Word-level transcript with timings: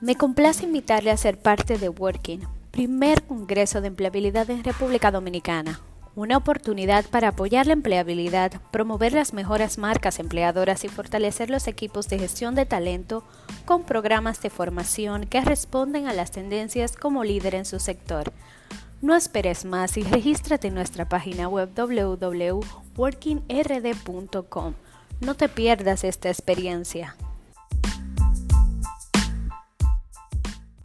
Me 0.00 0.14
complace 0.14 0.64
invitarle 0.64 1.10
a 1.10 1.16
ser 1.16 1.40
parte 1.40 1.76
de 1.76 1.88
Working, 1.88 2.42
primer 2.70 3.24
Congreso 3.24 3.80
de 3.80 3.88
Empleabilidad 3.88 4.48
en 4.48 4.62
República 4.62 5.10
Dominicana. 5.10 5.80
Una 6.14 6.36
oportunidad 6.36 7.04
para 7.06 7.30
apoyar 7.30 7.66
la 7.66 7.72
empleabilidad, 7.72 8.62
promover 8.70 9.12
las 9.12 9.32
mejores 9.32 9.76
marcas 9.76 10.20
empleadoras 10.20 10.84
y 10.84 10.88
fortalecer 10.88 11.50
los 11.50 11.66
equipos 11.66 12.08
de 12.08 12.20
gestión 12.20 12.54
de 12.54 12.64
talento 12.64 13.24
con 13.64 13.82
programas 13.82 14.40
de 14.40 14.50
formación 14.50 15.26
que 15.26 15.40
responden 15.40 16.06
a 16.06 16.12
las 16.12 16.30
tendencias 16.30 16.94
como 16.94 17.24
líder 17.24 17.56
en 17.56 17.64
su 17.64 17.80
sector. 17.80 18.32
No 19.02 19.16
esperes 19.16 19.64
más 19.64 19.96
y 19.96 20.04
regístrate 20.04 20.68
en 20.68 20.74
nuestra 20.74 21.08
página 21.08 21.48
web 21.48 21.70
www.workingrd.com. 21.74 24.74
No 25.20 25.34
te 25.34 25.48
pierdas 25.48 26.04
esta 26.04 26.28
experiencia. 26.28 27.16